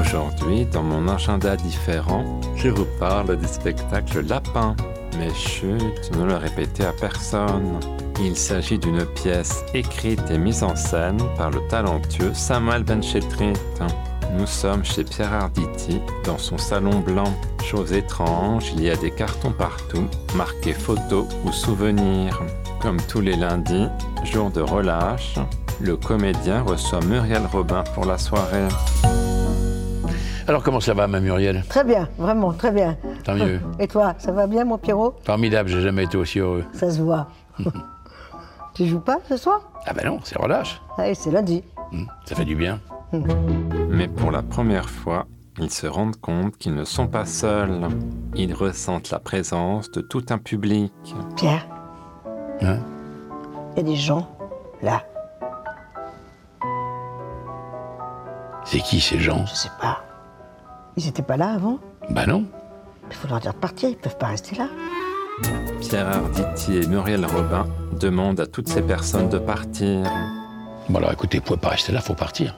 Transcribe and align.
Aujourd'hui, 0.00 0.64
dans 0.64 0.82
mon 0.82 1.08
agenda 1.08 1.56
différent, 1.56 2.24
je 2.56 2.68
vous 2.68 2.86
parle 2.98 3.36
du 3.36 3.46
spectacle 3.46 4.26
Lapin. 4.26 4.74
Mais 5.18 5.32
chut, 5.34 6.10
ne 6.16 6.24
le 6.24 6.36
répétez 6.36 6.86
à 6.86 6.92
personne. 6.92 7.78
Il 8.18 8.34
s'agit 8.34 8.78
d'une 8.78 9.04
pièce 9.04 9.62
écrite 9.74 10.30
et 10.30 10.38
mise 10.38 10.62
en 10.62 10.74
scène 10.74 11.20
par 11.36 11.50
le 11.50 11.60
talentueux 11.68 12.32
Samuel 12.32 12.82
Benchetrit. 12.82 13.52
Nous 14.38 14.46
sommes 14.46 14.84
chez 14.84 15.04
Pierre 15.04 15.34
Arditi, 15.34 16.00
dans 16.24 16.38
son 16.38 16.56
salon 16.56 17.00
blanc. 17.00 17.34
Chose 17.62 17.92
étrange, 17.92 18.72
il 18.74 18.82
y 18.82 18.90
a 18.90 18.96
des 18.96 19.10
cartons 19.10 19.52
partout, 19.52 20.08
marqués 20.34 20.72
photos 20.72 21.26
ou 21.44 21.52
souvenirs. 21.52 22.40
Comme 22.80 23.00
tous 23.02 23.20
les 23.20 23.36
lundis, 23.36 23.88
jour 24.24 24.50
de 24.50 24.62
relâche, 24.62 25.34
le 25.78 25.96
comédien 25.96 26.62
reçoit 26.62 27.00
Muriel 27.00 27.46
Robin 27.52 27.84
pour 27.94 28.06
la 28.06 28.16
soirée. 28.16 28.68
Alors 30.48 30.62
comment 30.62 30.80
ça 30.80 30.94
va, 30.94 31.06
ma 31.06 31.20
Muriel 31.20 31.62
Très 31.68 31.84
bien, 31.84 32.08
vraiment, 32.18 32.52
très 32.52 32.70
bien. 32.72 32.96
Tant 33.24 33.34
mieux. 33.34 33.60
Et 33.78 33.86
toi, 33.86 34.14
ça 34.18 34.32
va 34.32 34.46
bien, 34.46 34.64
mon 34.64 34.78
Pierrot 34.78 35.14
Formidable, 35.24 35.68
j'ai 35.68 35.80
jamais 35.82 36.04
été 36.04 36.16
aussi 36.16 36.38
heureux. 36.38 36.64
Ça 36.72 36.90
se 36.90 37.00
voit. 37.00 37.28
tu 38.74 38.86
joues 38.86 39.00
pas 39.00 39.18
ce 39.28 39.36
soir 39.36 39.60
Ah 39.86 39.92
ben 39.92 40.06
non, 40.06 40.18
c'est 40.24 40.38
relâche. 40.38 40.80
Allez, 40.98 41.14
c'est 41.14 41.30
lundi. 41.30 41.62
Hum, 41.92 42.06
Ça 42.24 42.34
fait 42.34 42.44
du 42.44 42.54
bien. 42.56 42.80
Mais 43.90 44.06
pour 44.08 44.30
la 44.30 44.42
première 44.42 44.88
fois, 44.88 45.26
ils 45.58 45.70
se 45.70 45.86
rendent 45.86 46.16
compte 46.16 46.56
qu'ils 46.56 46.74
ne 46.74 46.84
sont 46.84 47.08
pas 47.08 47.26
seuls. 47.26 47.88
Ils 48.34 48.54
ressentent 48.54 49.10
la 49.10 49.18
présence 49.18 49.90
de 49.90 50.00
tout 50.00 50.24
un 50.30 50.38
public. 50.38 50.92
Pierre, 51.36 51.66
Hein 52.62 52.78
il 53.72 53.78
y 53.78 53.80
a 53.80 53.82
des 53.82 53.96
gens 53.96 54.28
là, 54.82 55.02
C'est 58.64 58.80
qui 58.80 59.00
ces 59.00 59.18
gens 59.18 59.44
je 59.46 59.54
sais 59.54 59.70
pas. 59.80 60.02
Ils 60.96 61.08
étaient 61.08 61.22
pas 61.22 61.36
là 61.36 61.52
avant 61.54 61.78
Bah 62.10 62.26
non. 62.26 62.44
Il 63.10 63.16
faut 63.16 63.28
leur 63.28 63.40
dire 63.40 63.52
de 63.52 63.58
partir, 63.58 63.88
ils 63.88 63.96
peuvent 63.96 64.16
pas 64.18 64.26
rester 64.28 64.56
là. 64.56 64.68
Pierre 65.80 66.08
Arditi 66.08 66.76
et 66.76 66.86
Muriel 66.86 67.24
Robin 67.24 67.66
demandent 67.98 68.40
à 68.40 68.46
toutes 68.46 68.68
ces 68.68 68.82
personnes 68.82 69.28
de 69.28 69.38
partir. 69.38 70.04
Bon 70.88 70.98
alors 70.98 71.12
écoutez, 71.12 71.38
vous 71.38 71.44
pouvez 71.44 71.58
pas 71.58 71.70
rester 71.70 71.92
là, 71.92 72.00
faut 72.00 72.14
partir. 72.14 72.54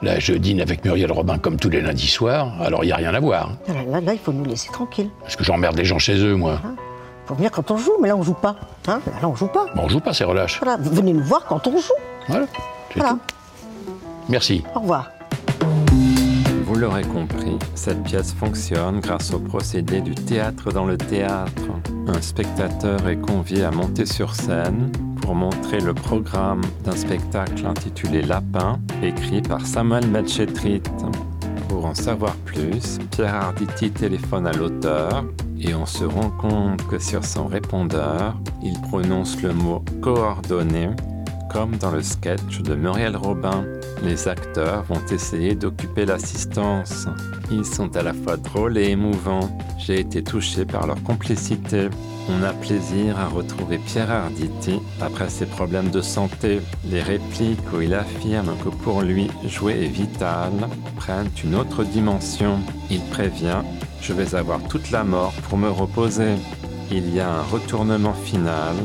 Là, 0.00 0.18
je 0.20 0.32
dîne 0.32 0.60
avec 0.60 0.84
Muriel 0.84 1.10
Robin 1.10 1.38
comme 1.38 1.56
tous 1.56 1.68
les 1.70 1.80
lundis 1.80 2.06
soirs, 2.06 2.52
alors 2.62 2.84
il 2.84 2.86
n'y 2.86 2.92
a 2.92 2.96
rien 2.96 3.12
à 3.14 3.20
voir. 3.20 3.50
Là, 3.66 3.74
là, 3.82 4.00
là, 4.00 4.12
il 4.12 4.18
faut 4.20 4.32
nous 4.32 4.44
laisser 4.44 4.70
tranquilles. 4.70 5.10
Parce 5.22 5.34
que 5.34 5.42
j'emmerde 5.42 5.76
les 5.76 5.84
gens 5.84 5.98
chez 5.98 6.16
eux, 6.24 6.36
moi. 6.36 6.60
faut 7.26 7.34
venir 7.34 7.50
quand 7.50 7.70
on 7.72 7.76
joue, 7.76 7.94
mais 8.00 8.06
là, 8.08 8.16
on 8.16 8.22
joue 8.22 8.34
pas. 8.34 8.54
Hein 8.86 9.00
là, 9.20 9.28
on 9.28 9.34
joue 9.34 9.48
pas. 9.48 9.66
Bon, 9.74 9.82
on 9.84 9.88
joue 9.88 9.98
pas, 10.00 10.12
c'est 10.14 10.22
relâche. 10.24 10.60
Voilà, 10.62 10.76
vous 10.80 10.90
venez 10.94 11.12
nous 11.12 11.24
voir 11.24 11.44
quand 11.46 11.66
on 11.66 11.72
joue. 11.78 11.92
Voilà, 12.28 12.46
c'est 12.92 12.98
Voilà. 13.00 13.14
tout. 13.14 13.20
Merci. 14.28 14.62
Au 14.76 14.80
revoir. 14.80 15.08
Vous 16.78 16.84
l'aurez 16.84 17.02
compris, 17.02 17.58
cette 17.74 18.04
pièce 18.04 18.32
fonctionne 18.32 19.00
grâce 19.00 19.34
au 19.34 19.40
procédé 19.40 20.00
du 20.00 20.14
théâtre 20.14 20.70
dans 20.70 20.84
le 20.84 20.96
théâtre. 20.96 21.72
Un 22.06 22.22
spectateur 22.22 23.08
est 23.08 23.20
convié 23.20 23.64
à 23.64 23.72
monter 23.72 24.06
sur 24.06 24.32
scène 24.32 24.92
pour 25.20 25.34
montrer 25.34 25.80
le 25.80 25.92
programme 25.92 26.60
d'un 26.84 26.94
spectacle 26.94 27.66
intitulé 27.66 28.22
Lapin, 28.22 28.78
écrit 29.02 29.42
par 29.42 29.66
Samuel 29.66 30.06
Metchetrit. 30.06 30.80
Pour 31.68 31.84
en 31.84 31.96
savoir 31.96 32.36
plus, 32.44 32.98
Pierre 33.10 33.34
Arditi 33.34 33.90
téléphone 33.90 34.46
à 34.46 34.52
l'auteur 34.52 35.24
et 35.60 35.74
on 35.74 35.84
se 35.84 36.04
rend 36.04 36.30
compte 36.30 36.86
que 36.86 37.00
sur 37.00 37.24
son 37.24 37.48
répondeur, 37.48 38.36
il 38.62 38.80
prononce 38.82 39.42
le 39.42 39.52
mot 39.52 39.84
coordonné 40.00 40.90
comme 41.50 41.76
dans 41.76 41.90
le 41.90 42.02
sketch 42.02 42.60
de 42.60 42.74
Muriel 42.74 43.16
Robin. 43.16 43.64
Les 44.02 44.28
acteurs 44.28 44.84
vont 44.84 45.04
essayer 45.10 45.54
d'occuper 45.54 46.04
l'assistance. 46.06 47.06
Ils 47.50 47.64
sont 47.64 47.96
à 47.96 48.02
la 48.02 48.12
fois 48.12 48.36
drôles 48.36 48.78
et 48.78 48.90
émouvants. 48.90 49.50
J'ai 49.78 50.00
été 50.00 50.22
touché 50.22 50.64
par 50.64 50.86
leur 50.86 51.02
complicité. 51.02 51.88
On 52.28 52.42
a 52.42 52.52
plaisir 52.52 53.18
à 53.18 53.26
retrouver 53.26 53.78
Pierre 53.78 54.10
Arditi 54.10 54.80
après 55.00 55.28
ses 55.30 55.46
problèmes 55.46 55.90
de 55.90 56.02
santé. 56.02 56.60
Les 56.84 57.02
répliques 57.02 57.72
où 57.72 57.80
il 57.80 57.94
affirme 57.94 58.54
que 58.62 58.68
pour 58.68 59.02
lui, 59.02 59.30
jouer 59.46 59.84
est 59.84 59.88
vital 59.88 60.52
prennent 60.96 61.30
une 61.42 61.54
autre 61.54 61.84
dimension. 61.84 62.58
Il 62.90 63.00
prévient 63.06 63.62
Je 64.00 64.12
vais 64.12 64.34
avoir 64.34 64.62
toute 64.64 64.90
la 64.90 65.04
mort 65.04 65.32
pour 65.48 65.58
me 65.58 65.70
reposer. 65.70 66.34
Il 66.90 67.14
y 67.14 67.20
a 67.20 67.30
un 67.30 67.42
retournement 67.42 68.14
final, 68.14 68.76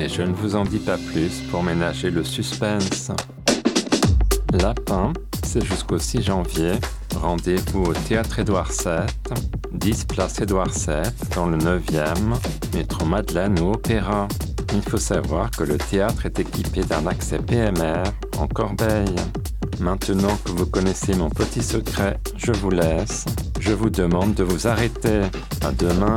mais 0.00 0.08
je 0.08 0.22
ne 0.22 0.32
vous 0.32 0.56
en 0.56 0.64
dis 0.64 0.78
pas 0.78 0.96
plus 0.96 1.42
pour 1.50 1.62
ménager 1.62 2.10
le 2.10 2.24
suspense. 2.24 3.12
Lapin, 4.54 5.12
c'est 5.44 5.62
jusqu'au 5.62 5.98
6 5.98 6.22
janvier. 6.22 6.72
Rendez-vous 7.16 7.82
au 7.82 7.92
Théâtre 7.92 8.38
Édouard 8.38 8.70
VII, 8.70 9.36
10 9.72 10.04
place 10.06 10.40
Édouard 10.40 10.70
VII, 10.70 11.12
dans 11.34 11.46
le 11.46 11.58
9e, 11.58 12.16
métro 12.72 13.04
Madeleine 13.04 13.60
ou 13.60 13.72
Opéra. 13.72 14.26
Il 14.72 14.80
faut 14.80 14.96
savoir 14.96 15.50
que 15.50 15.64
le 15.64 15.76
théâtre 15.76 16.24
est 16.24 16.38
équipé 16.38 16.82
d'un 16.82 17.06
accès 17.06 17.38
PMR 17.38 18.04
en 18.38 18.48
Corbeil. 18.48 19.14
Maintenant 19.80 20.34
que 20.46 20.52
vous 20.52 20.66
connaissez 20.66 21.14
mon 21.14 21.28
petit 21.28 21.62
secret, 21.62 22.18
je 22.36 22.52
vous 22.52 22.70
laisse. 22.70 23.26
Je 23.58 23.72
vous 23.74 23.90
demande 23.90 24.32
de 24.32 24.44
vous 24.44 24.66
arrêter. 24.66 25.22
À 25.62 25.72
demain. 25.72 26.16